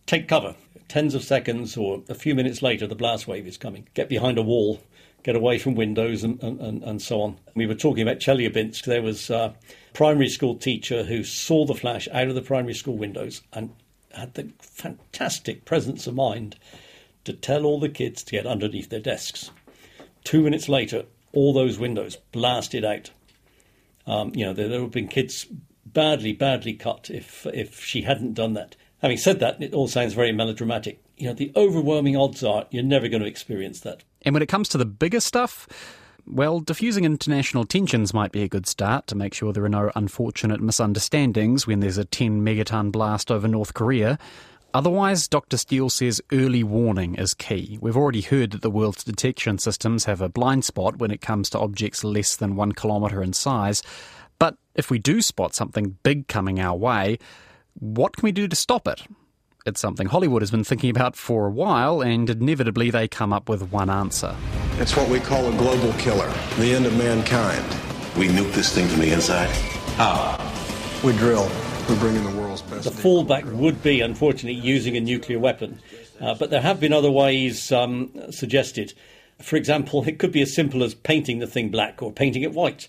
take 0.06 0.28
cover. 0.28 0.56
Tens 0.88 1.14
of 1.14 1.22
seconds 1.22 1.76
or 1.76 2.02
a 2.08 2.14
few 2.14 2.34
minutes 2.34 2.62
later, 2.62 2.86
the 2.86 2.94
blast 2.94 3.28
wave 3.28 3.46
is 3.46 3.58
coming. 3.58 3.86
Get 3.92 4.08
behind 4.08 4.38
a 4.38 4.42
wall, 4.42 4.80
get 5.24 5.36
away 5.36 5.58
from 5.58 5.74
windows, 5.74 6.24
and, 6.24 6.42
and, 6.42 6.82
and 6.82 7.02
so 7.02 7.20
on. 7.20 7.36
We 7.54 7.66
were 7.66 7.74
talking 7.74 8.02
about 8.02 8.20
Chelyabinsk. 8.20 8.84
There 8.84 9.02
was 9.02 9.28
a 9.28 9.54
primary 9.92 10.30
school 10.30 10.54
teacher 10.54 11.04
who 11.04 11.22
saw 11.22 11.66
the 11.66 11.74
flash 11.74 12.08
out 12.12 12.28
of 12.28 12.34
the 12.34 12.40
primary 12.42 12.74
school 12.74 12.96
windows 12.96 13.42
and 13.52 13.74
had 14.18 14.34
the 14.34 14.52
fantastic 14.60 15.64
presence 15.64 16.06
of 16.06 16.14
mind 16.14 16.56
to 17.24 17.32
tell 17.32 17.64
all 17.64 17.80
the 17.80 17.88
kids 17.88 18.22
to 18.22 18.32
get 18.32 18.46
underneath 18.46 18.90
their 18.90 19.00
desks 19.00 19.50
Two 20.28 20.42
minutes 20.42 20.68
later, 20.68 21.04
all 21.32 21.54
those 21.54 21.78
windows 21.78 22.16
blasted 22.32 22.84
out. 22.84 23.10
Um, 24.06 24.30
you 24.34 24.44
know, 24.44 24.52
there, 24.52 24.68
there 24.68 24.80
would 24.80 24.88
have 24.88 24.92
been 24.92 25.08
kids 25.08 25.46
badly, 25.86 26.34
badly 26.34 26.74
cut 26.74 27.08
if 27.10 27.46
if 27.46 27.82
she 27.82 28.02
hadn't 28.02 28.34
done 28.34 28.52
that. 28.52 28.76
Having 29.00 29.16
said 29.16 29.40
that, 29.40 29.62
it 29.62 29.72
all 29.72 29.88
sounds 29.88 30.12
very 30.12 30.32
melodramatic. 30.32 31.02
You 31.16 31.28
know, 31.28 31.32
the 31.32 31.50
overwhelming 31.56 32.14
odds 32.14 32.44
are 32.44 32.66
you're 32.70 32.82
never 32.82 33.08
going 33.08 33.22
to 33.22 33.28
experience 33.28 33.80
that. 33.80 34.04
And 34.22 34.34
when 34.34 34.42
it 34.42 34.50
comes 34.50 34.68
to 34.70 34.78
the 34.78 34.84
bigger 34.84 35.20
stuff, 35.20 35.66
well, 36.30 36.60
diffusing 36.60 37.04
international 37.04 37.64
tensions 37.64 38.12
might 38.12 38.32
be 38.32 38.42
a 38.42 38.48
good 38.48 38.66
start 38.66 39.06
to 39.06 39.14
make 39.14 39.34
sure 39.34 39.52
there 39.52 39.64
are 39.64 39.68
no 39.68 39.90
unfortunate 39.94 40.60
misunderstandings 40.60 41.66
when 41.66 41.80
there's 41.80 41.98
a 41.98 42.04
10 42.04 42.42
megaton 42.42 42.92
blast 42.92 43.30
over 43.30 43.48
North 43.48 43.74
Korea. 43.74 44.18
Otherwise, 44.74 45.26
Dr. 45.26 45.56
Steel 45.56 45.88
says 45.88 46.20
early 46.30 46.62
warning 46.62 47.14
is 47.14 47.32
key. 47.32 47.78
We've 47.80 47.96
already 47.96 48.20
heard 48.20 48.50
that 48.50 48.62
the 48.62 48.70
world's 48.70 49.02
detection 49.02 49.58
systems 49.58 50.04
have 50.04 50.20
a 50.20 50.28
blind 50.28 50.64
spot 50.64 50.98
when 50.98 51.10
it 51.10 51.22
comes 51.22 51.48
to 51.50 51.58
objects 51.58 52.04
less 52.04 52.36
than 52.36 52.56
one 52.56 52.72
kilometre 52.72 53.22
in 53.22 53.32
size. 53.32 53.82
But 54.38 54.56
if 54.74 54.90
we 54.90 54.98
do 54.98 55.22
spot 55.22 55.54
something 55.54 55.96
big 56.02 56.28
coming 56.28 56.60
our 56.60 56.76
way, 56.76 57.18
what 57.74 58.16
can 58.16 58.26
we 58.26 58.32
do 58.32 58.46
to 58.46 58.56
stop 58.56 58.86
it? 58.86 59.02
It's 59.64 59.80
something 59.80 60.06
Hollywood 60.06 60.42
has 60.42 60.50
been 60.50 60.64
thinking 60.64 60.90
about 60.90 61.16
for 61.16 61.46
a 61.46 61.50
while, 61.50 62.02
and 62.02 62.28
inevitably 62.28 62.90
they 62.90 63.08
come 63.08 63.32
up 63.32 63.48
with 63.48 63.72
one 63.72 63.90
answer. 63.90 64.36
It's 64.80 64.96
what 64.96 65.08
we 65.08 65.18
call 65.18 65.52
a 65.52 65.56
global 65.56 65.92
killer, 65.94 66.32
the 66.56 66.72
end 66.72 66.86
of 66.86 66.96
mankind. 66.96 67.64
We 68.16 68.28
nuke 68.28 68.52
this 68.52 68.72
thing 68.72 68.86
from 68.86 69.00
the 69.00 69.12
inside? 69.12 69.50
How? 69.96 70.38
We 71.02 71.14
drill. 71.14 71.50
We're 71.88 71.98
bringing 71.98 72.22
the 72.22 72.40
world's 72.40 72.62
best. 72.62 72.84
The 72.84 72.90
fallback 72.90 73.44
would 73.44 73.82
be, 73.82 74.00
unfortunately, 74.00 74.52
using 74.60 74.96
a 74.96 75.00
nuclear 75.00 75.40
weapon. 75.40 75.80
Uh, 76.20 76.36
but 76.36 76.50
there 76.50 76.60
have 76.60 76.78
been 76.78 76.92
other 76.92 77.10
ways 77.10 77.72
um, 77.72 78.12
suggested. 78.30 78.94
For 79.42 79.56
example, 79.56 80.06
it 80.06 80.20
could 80.20 80.30
be 80.30 80.42
as 80.42 80.54
simple 80.54 80.84
as 80.84 80.94
painting 80.94 81.40
the 81.40 81.48
thing 81.48 81.70
black 81.70 82.00
or 82.00 82.12
painting 82.12 82.42
it 82.42 82.52
white. 82.52 82.86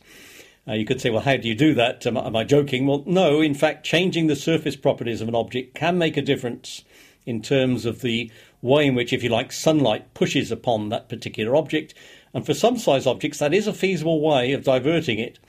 Uh, 0.67 0.73
you 0.73 0.85
could 0.85 1.01
say, 1.01 1.09
well, 1.09 1.23
how 1.23 1.37
do 1.37 1.47
you 1.47 1.55
do 1.55 1.73
that? 1.73 2.05
Am, 2.05 2.17
am 2.17 2.35
I 2.35 2.43
joking? 2.43 2.85
Well, 2.85 3.03
no. 3.07 3.41
In 3.41 3.55
fact, 3.55 3.83
changing 3.83 4.27
the 4.27 4.35
surface 4.35 4.75
properties 4.75 5.21
of 5.21 5.27
an 5.27 5.33
object 5.33 5.73
can 5.73 5.97
make 5.97 6.17
a 6.17 6.21
difference 6.21 6.83
in 7.25 7.41
terms 7.41 7.85
of 7.85 8.01
the 8.01 8.31
way 8.61 8.85
in 8.85 8.95
which, 8.95 9.13
if 9.13 9.23
you 9.23 9.29
like, 9.29 9.51
sunlight 9.51 10.13
pushes 10.13 10.51
upon 10.51 10.89
that 10.89 11.09
particular 11.09 11.55
object. 11.55 11.93
And 12.33 12.45
for 12.45 12.53
some 12.53 12.77
size 12.77 13.07
objects, 13.07 13.39
that 13.39 13.53
is 13.53 13.67
a 13.67 13.73
feasible 13.73 14.21
way 14.21 14.51
of 14.51 14.63
diverting 14.63 15.19
it, 15.19 15.39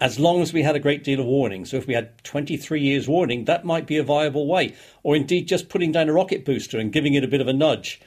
as 0.00 0.18
long 0.18 0.42
as 0.42 0.52
we 0.52 0.62
had 0.62 0.76
a 0.76 0.80
great 0.80 1.04
deal 1.04 1.20
of 1.20 1.26
warning. 1.26 1.64
So 1.64 1.76
if 1.76 1.86
we 1.86 1.94
had 1.94 2.22
23 2.24 2.80
years 2.80 3.08
warning, 3.08 3.44
that 3.44 3.64
might 3.64 3.86
be 3.86 3.96
a 3.96 4.02
viable 4.02 4.46
way. 4.46 4.74
Or 5.02 5.16
indeed, 5.16 5.48
just 5.48 5.68
putting 5.68 5.92
down 5.92 6.08
a 6.08 6.12
rocket 6.12 6.44
booster 6.44 6.78
and 6.78 6.92
giving 6.92 7.14
it 7.14 7.24
a 7.24 7.28
bit 7.28 7.40
of 7.40 7.48
a 7.48 7.52
nudge. 7.52 8.00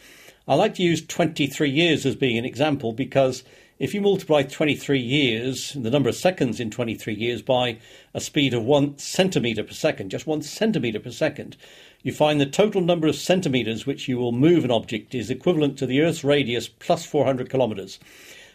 I 0.47 0.55
like 0.55 0.75
to 0.75 0.83
use 0.83 1.05
23 1.05 1.69
years 1.69 2.05
as 2.05 2.15
being 2.15 2.37
an 2.37 2.45
example 2.45 2.91
because 2.91 3.43
if 3.79 3.93
you 3.93 4.01
multiply 4.01 4.43
23 4.43 4.99
years, 4.99 5.73
the 5.73 5.89
number 5.89 6.09
of 6.09 6.15
seconds 6.15 6.59
in 6.59 6.69
23 6.69 7.13
years, 7.13 7.41
by 7.41 7.77
a 8.13 8.19
speed 8.19 8.53
of 8.53 8.63
one 8.65 8.97
centimetre 8.97 9.63
per 9.63 9.73
second, 9.73 10.11
just 10.11 10.27
one 10.27 10.41
centimetre 10.41 10.99
per 10.99 11.11
second, 11.11 11.55
you 12.01 12.13
find 12.13 12.39
the 12.39 12.45
total 12.45 12.81
number 12.81 13.07
of 13.07 13.15
centimetres 13.15 13.85
which 13.85 14.07
you 14.07 14.17
will 14.17 14.31
move 14.31 14.63
an 14.63 14.71
object 14.71 15.13
is 15.13 15.29
equivalent 15.29 15.77
to 15.77 15.85
the 15.85 16.01
Earth's 16.01 16.23
radius 16.23 16.67
plus 16.67 17.05
400 17.05 17.49
kilometres, 17.49 17.99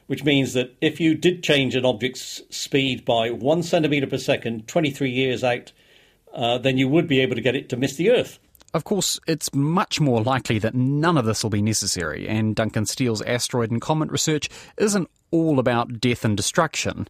which 0.07 0.25
means 0.25 0.55
that 0.55 0.75
if 0.81 0.99
you 0.99 1.15
did 1.15 1.43
change 1.43 1.75
an 1.75 1.85
object's 1.85 2.43
speed 2.51 3.05
by 3.05 3.31
one 3.31 3.63
centimetre 3.63 4.07
per 4.07 4.19
second 4.19 4.67
23 4.67 5.11
years 5.11 5.45
out, 5.45 5.73
uh, 6.33 6.59
then 6.59 6.79
you 6.79 6.89
would 6.89 7.07
be 7.07 7.21
able 7.21 7.35
to 7.35 7.43
get 7.43 7.55
it 7.55 7.69
to 7.69 7.77
miss 7.77 7.97
the 7.97 8.11
Earth. 8.11 8.39
Of 8.75 8.83
course, 8.83 9.21
it's 9.29 9.55
much 9.55 10.01
more 10.01 10.21
likely 10.21 10.59
that 10.59 10.75
none 10.75 11.17
of 11.17 11.25
this 11.27 11.45
will 11.45 11.51
be 11.51 11.63
necessary, 11.63 12.27
and 12.29 12.57
Duncan 12.57 12.87
Steel's 12.87 13.23
asteroid 13.23 13.71
and 13.71 13.81
comet 13.81 14.11
research 14.11 14.49
isn't 14.77 15.09
all 15.31 15.61
about 15.61 16.01
death 16.01 16.25
and 16.25 16.37
destruction. 16.37 17.07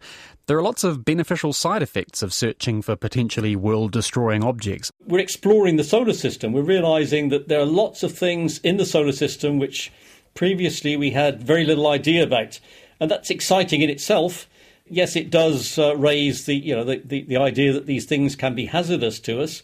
There 0.47 0.59
are 0.59 0.63
lots 0.63 0.85
of 0.85 1.07
beneficial 1.07 1.55
side 1.55 1.83
effects 1.83 2.23
of 2.23 2.35
searching 2.35 2.83
for 2.83 2.97
potentially 2.97 3.57
world 3.57 3.93
destroying 3.93 4.45
objects. 4.45 4.91
We're 5.07 5.21
exploring 5.21 5.77
the 5.77 5.85
solar 5.85 6.13
system. 6.13 6.53
We're 6.53 6.63
realizing 6.63 7.31
that 7.31 7.49
there 7.49 7.61
are 7.61 7.67
lots 7.67 8.03
of 8.03 8.17
things 8.17 8.59
in 8.59 8.77
the 8.77 8.85
solar 8.85 9.13
system 9.13 9.59
which 9.59 9.91
previously 10.35 10.99
we 10.99 11.13
had 11.13 11.43
very 11.43 11.65
little 11.65 11.87
idea 11.87 12.25
about. 12.25 12.61
And 13.01 13.11
that's 13.11 13.31
exciting 13.31 13.81
in 13.81 13.89
itself. 13.89 14.49
Yes, 14.87 15.17
it 15.17 15.31
does 15.31 15.79
uh, 15.79 15.97
raise 15.97 16.45
the, 16.45 16.57
you 16.57 16.77
know, 16.77 16.85
the, 16.85 17.01
the, 17.03 17.23
the 17.23 17.39
idea 17.39 17.73
that 17.73 17.87
these 17.87 18.05
things 18.05 18.37
can 18.37 18.55
be 18.55 18.67
hazardous 18.67 19.19
to 19.21 19.41
us. 19.41 19.63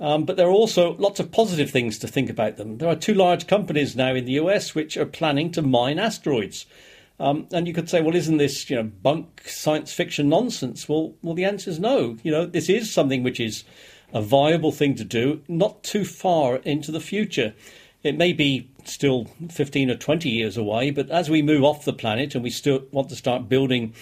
Um, 0.00 0.24
but 0.24 0.36
there 0.36 0.48
are 0.48 0.52
also 0.52 0.96
lots 0.96 1.20
of 1.20 1.30
positive 1.30 1.70
things 1.70 1.98
to 1.98 2.08
think 2.08 2.28
about 2.28 2.56
them. 2.56 2.78
There 2.78 2.88
are 2.88 2.96
two 2.96 3.14
large 3.14 3.46
companies 3.46 3.94
now 3.94 4.14
in 4.14 4.24
the 4.24 4.32
US 4.32 4.74
which 4.74 4.96
are 4.96 5.06
planning 5.06 5.52
to 5.52 5.62
mine 5.62 5.98
asteroids. 5.98 6.66
Um, 7.20 7.46
and 7.52 7.68
you 7.68 7.74
could 7.74 7.88
say, 7.88 8.00
well, 8.00 8.16
isn't 8.16 8.38
this 8.38 8.68
you 8.68 8.76
know 8.76 8.82
bunk 8.82 9.42
science 9.46 9.92
fiction 9.92 10.28
nonsense? 10.28 10.88
Well, 10.88 11.14
well, 11.22 11.34
the 11.34 11.44
answer 11.44 11.70
is 11.70 11.78
no. 11.78 12.16
You 12.22 12.32
know, 12.32 12.46
this 12.46 12.68
is 12.68 12.92
something 12.92 13.22
which 13.22 13.38
is 13.38 13.64
a 14.12 14.20
viable 14.20 14.72
thing 14.72 14.94
to 14.96 15.04
do, 15.04 15.42
not 15.48 15.82
too 15.82 16.04
far 16.04 16.56
into 16.56 16.90
the 16.90 17.00
future. 17.00 17.54
It 18.02 18.18
may 18.18 18.32
be 18.32 18.68
still 18.84 19.26
15 19.50 19.90
or 19.90 19.96
20 19.96 20.28
years 20.28 20.56
away, 20.56 20.90
but 20.90 21.10
as 21.10 21.30
we 21.30 21.40
move 21.40 21.64
off 21.64 21.84
the 21.84 21.92
planet 21.92 22.34
and 22.34 22.44
we 22.44 22.50
still 22.50 22.84
want 22.90 23.08
to 23.08 23.16
start 23.16 23.48
building 23.48 23.94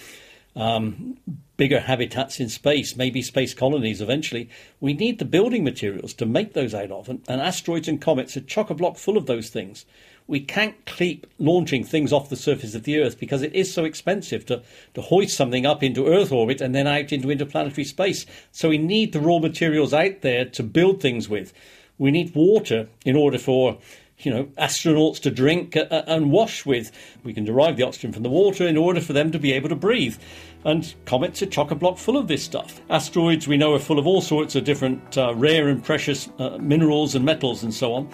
um, 0.55 1.17
bigger 1.57 1.79
habitats 1.79 2.39
in 2.39 2.49
space, 2.49 2.95
maybe 2.95 3.21
space 3.21 3.53
colonies 3.53 4.01
eventually, 4.01 4.49
we 4.79 4.93
need 4.93 5.19
the 5.19 5.25
building 5.25 5.63
materials 5.63 6.13
to 6.15 6.25
make 6.25 6.53
those 6.53 6.73
out 6.73 6.91
of. 6.91 7.09
And, 7.09 7.21
and 7.27 7.41
asteroids 7.41 7.87
and 7.87 8.01
comets 8.01 8.37
are 8.37 8.41
chock 8.41 8.69
a 8.69 8.73
block 8.73 8.97
full 8.97 9.17
of 9.17 9.25
those 9.25 9.49
things. 9.49 9.85
We 10.25 10.39
can't 10.39 10.85
keep 10.85 11.27
launching 11.37 11.83
things 11.83 12.13
off 12.13 12.29
the 12.29 12.37
surface 12.37 12.75
of 12.75 12.83
the 12.83 12.99
Earth 12.99 13.19
because 13.19 13.41
it 13.41 13.53
is 13.53 13.73
so 13.73 13.83
expensive 13.83 14.45
to, 14.45 14.63
to 14.93 15.01
hoist 15.01 15.35
something 15.35 15.65
up 15.65 15.83
into 15.83 16.07
Earth 16.07 16.31
orbit 16.31 16.61
and 16.61 16.73
then 16.73 16.87
out 16.87 17.11
into 17.11 17.29
interplanetary 17.29 17.83
space. 17.83 18.25
So 18.51 18.69
we 18.69 18.77
need 18.77 19.11
the 19.11 19.19
raw 19.19 19.39
materials 19.39 19.93
out 19.93 20.21
there 20.21 20.45
to 20.45 20.63
build 20.63 21.01
things 21.01 21.27
with. 21.27 21.51
We 21.97 22.09
need 22.09 22.33
water 22.33 22.87
in 23.05 23.15
order 23.15 23.37
for 23.37 23.77
you 24.25 24.33
know, 24.33 24.45
astronauts 24.57 25.19
to 25.21 25.31
drink 25.31 25.75
uh, 25.75 25.85
uh, 25.91 26.03
and 26.07 26.31
wash 26.31 26.65
with. 26.65 26.91
We 27.23 27.33
can 27.33 27.43
derive 27.43 27.77
the 27.77 27.83
oxygen 27.83 28.11
from 28.11 28.23
the 28.23 28.29
water 28.29 28.67
in 28.67 28.77
order 28.77 29.01
for 29.01 29.13
them 29.13 29.31
to 29.31 29.39
be 29.39 29.51
able 29.53 29.69
to 29.69 29.75
breathe. 29.75 30.17
And 30.65 30.93
comets 31.05 31.41
are 31.41 31.47
chock 31.47 31.71
a 31.71 31.75
block 31.75 31.97
full 31.97 32.17
of 32.17 32.27
this 32.27 32.43
stuff. 32.43 32.81
Asteroids, 32.89 33.47
we 33.47 33.57
know, 33.57 33.73
are 33.73 33.79
full 33.79 33.99
of 33.99 34.07
all 34.07 34.21
sorts 34.21 34.55
of 34.55 34.63
different 34.63 35.17
uh, 35.17 35.35
rare 35.35 35.67
and 35.67 35.83
precious 35.83 36.29
uh, 36.39 36.57
minerals 36.59 37.15
and 37.15 37.25
metals 37.25 37.63
and 37.63 37.73
so 37.73 37.93
on. 37.93 38.09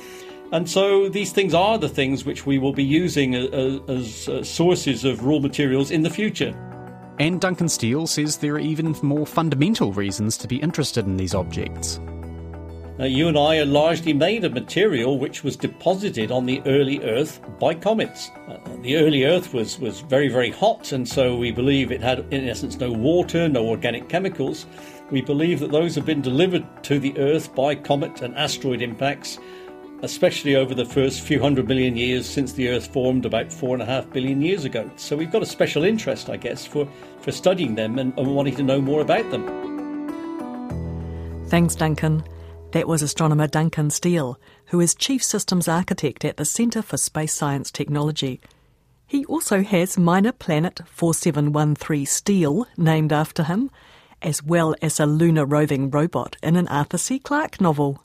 And 0.52 0.68
so 0.68 1.10
these 1.10 1.32
things 1.32 1.54
are 1.54 1.78
the 1.78 1.90
things 1.90 2.26
which 2.26 2.46
we 2.46 2.58
will 2.58 2.74
be 2.74 2.84
using 2.84 3.36
as, 3.36 3.50
uh, 3.50 3.80
as 3.88 4.30
uh, 4.30 4.44
sources 4.44 5.06
of 5.06 5.24
raw 5.24 5.40
materials 5.40 5.92
in 5.92 6.02
the 6.02 6.10
future. 6.10 6.56
And 7.20 7.40
Duncan 7.40 7.70
Steel 7.70 8.08
says 8.08 8.38
there 8.38 8.56
are 8.56 8.60
even 8.60 8.96
more 9.04 9.28
fundamental 9.28 9.92
reasons 9.92 10.38
to 10.38 10.48
be 10.48 10.56
interested 10.58 11.06
in 11.06 11.18
these 11.18 11.36
objects. 11.36 12.00
Now, 13.00 13.06
you 13.06 13.30
and 13.30 13.38
I 13.38 13.60
are 13.60 13.66
largely 13.66 14.12
made 14.12 14.44
of 14.44 14.52
material 14.52 15.18
which 15.18 15.42
was 15.42 15.56
deposited 15.56 16.34
on 16.34 16.46
the 16.46 16.62
early 16.66 17.02
Earth 17.02 17.40
by 17.58 17.74
comets. 17.74 18.30
Uh, 18.46 18.58
the 18.82 18.98
early 18.98 19.24
Earth 19.24 19.54
was, 19.54 19.80
was 19.80 20.02
very, 20.02 20.28
very 20.28 20.52
hot, 20.52 20.92
and 20.92 21.08
so 21.08 21.38
we 21.38 21.50
believe 21.50 21.94
it 21.94 22.02
had, 22.02 22.20
in 22.34 22.50
essence, 22.50 22.78
no 22.78 22.92
water, 22.92 23.48
no 23.48 23.66
organic 23.66 24.10
chemicals. 24.10 24.66
We 25.12 25.22
believe 25.22 25.62
that 25.62 25.72
those 25.72 25.96
have 25.96 26.06
been 26.06 26.22
delivered 26.22 26.66
to 26.84 27.00
the 27.00 27.18
Earth 27.18 27.56
by 27.56 27.74
comet 27.74 28.22
and 28.22 28.36
asteroid 28.36 28.82
impacts, 28.82 29.40
especially 30.02 30.58
over 30.58 30.76
the 30.76 30.84
first 30.84 31.22
few 31.22 31.42
hundred 31.42 31.70
million 31.70 31.96
years 31.96 32.26
since 32.28 32.52
the 32.52 32.68
Earth 32.68 32.88
formed 32.88 33.26
about 33.26 33.50
four 33.50 33.76
and 33.76 33.82
a 33.82 33.86
half 33.86 34.12
billion 34.12 34.42
years 34.42 34.66
ago. 34.66 34.92
So 34.98 35.16
we've 35.16 35.32
got 35.32 35.42
a 35.42 35.46
special 35.46 35.86
interest, 35.86 36.30
I 36.30 36.36
guess, 36.36 36.66
for, 36.66 36.86
for 37.22 37.32
studying 37.32 37.76
them 37.76 37.98
and, 37.98 38.12
and 38.20 38.36
wanting 38.36 38.58
to 38.58 38.64
know 38.64 38.82
more 38.82 39.00
about 39.00 39.32
them. 39.32 39.48
Thanks, 41.48 41.76
Duncan. 41.76 42.26
That 42.72 42.88
was 42.88 43.02
astronomer 43.02 43.48
Duncan 43.48 43.90
Steel, 43.90 44.40
who 44.68 44.80
is 44.80 44.94
Chief 44.94 45.24
Systems 45.24 45.68
Architect 45.68 46.24
at 46.24 46.38
the 46.38 46.46
Centre 46.46 46.84
for 46.84 46.98
Space 46.98 47.34
Science 47.34 47.72
Technology. 47.72 48.40
He 49.08 49.26
also 49.26 49.64
has 49.64 49.98
Minor 49.98 50.32
Planet 50.32 50.82
4713 50.86 52.06
Steel 52.06 52.68
named 52.78 53.12
after 53.12 53.42
him, 53.42 53.72
as 54.22 54.44
well 54.44 54.76
as 54.84 55.00
a 55.00 55.08
lunar 55.08 55.46
roving 55.46 55.90
robot 55.90 56.38
in 56.44 56.56
an 56.56 56.68
Arthur 56.68 57.00
C. 57.00 57.18
Clarke 57.18 57.60
novel. 57.60 58.04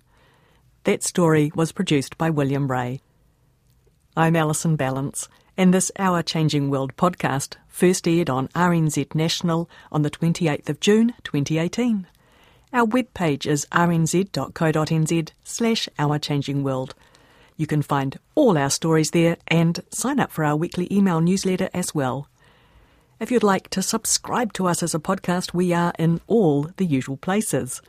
That 0.84 1.02
story 1.02 1.52
was 1.54 1.72
produced 1.72 2.16
by 2.16 2.30
William 2.30 2.70
Ray. 2.70 3.02
I'm 4.16 4.34
Alison 4.34 4.78
Ballance, 4.78 5.28
and 5.58 5.74
this 5.74 5.92
Our 5.98 6.22
Changing 6.22 6.70
World 6.70 6.96
podcast 6.96 7.56
first 7.68 8.08
aired 8.08 8.30
on 8.30 8.48
RNZ 8.48 9.14
National 9.14 9.68
on 9.92 10.00
the 10.00 10.10
28th 10.10 10.70
of 10.70 10.80
June 10.80 11.12
2018. 11.22 12.06
Our 12.74 12.88
webpage 12.88 13.46
is 13.46 13.68
rnz.co.nz 13.70 15.30
slash 15.44 15.88
Our 15.96 16.18
Changing 16.18 16.64
World. 16.64 16.96
You 17.56 17.68
can 17.68 17.82
find 17.82 18.18
all 18.34 18.58
our 18.58 18.68
stories 18.68 19.12
there 19.12 19.36
and 19.46 19.80
sign 19.90 20.18
up 20.18 20.32
for 20.32 20.44
our 20.44 20.56
weekly 20.56 20.88
email 20.90 21.20
newsletter 21.20 21.70
as 21.72 21.94
well. 21.94 22.26
If 23.20 23.30
you'd 23.30 23.44
like 23.44 23.70
to 23.70 23.80
subscribe 23.80 24.52
to 24.54 24.66
us 24.66 24.82
as 24.82 24.92
a 24.92 24.98
podcast, 24.98 25.54
we 25.54 25.72
are 25.72 25.92
in 26.00 26.20
all 26.26 26.68
the 26.76 26.84
usual 26.84 27.16
places 27.16 27.80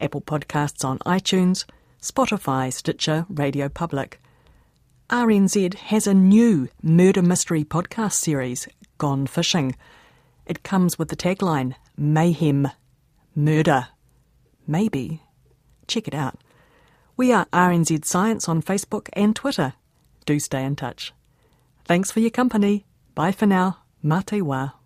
Apple 0.00 0.20
Podcasts 0.20 0.84
on 0.84 1.00
iTunes, 1.00 1.64
Spotify, 2.00 2.72
Stitcher, 2.72 3.26
Radio 3.28 3.68
Public. 3.68 4.20
RNZ 5.10 5.74
has 5.74 6.06
a 6.06 6.14
new 6.14 6.68
murder 6.80 7.22
mystery 7.22 7.64
podcast 7.64 8.12
series, 8.12 8.68
gone 8.98 9.26
fishing. 9.26 9.74
It 10.46 10.62
comes 10.62 10.96
with 10.96 11.08
the 11.08 11.16
tagline 11.16 11.74
Mayhem, 11.96 12.68
Murder, 13.34 13.88
Maybe. 14.68 15.22
Check 15.88 16.06
it 16.06 16.14
out. 16.14 16.38
We 17.16 17.32
are 17.32 17.46
RNZ 17.46 18.04
Science 18.04 18.48
on 18.48 18.62
Facebook 18.62 19.08
and 19.14 19.34
Twitter. 19.34 19.72
Do 20.26 20.38
stay 20.38 20.62
in 20.62 20.76
touch. 20.76 21.12
Thanks 21.84 22.12
for 22.12 22.20
your 22.20 22.30
company. 22.30 22.84
Bye 23.14 23.32
for 23.32 23.46
now. 23.46 23.78
Mate 24.02 24.42
wa. 24.42 24.77